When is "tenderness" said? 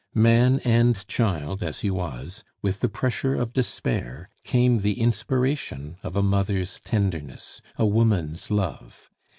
6.79-7.61